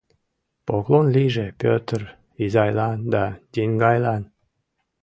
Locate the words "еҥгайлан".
3.63-4.23